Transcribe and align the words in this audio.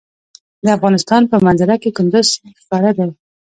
د 0.63 0.65
افغانستان 0.77 1.21
په 1.31 1.35
منظره 1.45 1.75
کې 1.81 1.89
کندز 1.97 2.25
سیند 2.33 2.55
ښکاره 2.61 2.91
دی. 2.97 3.09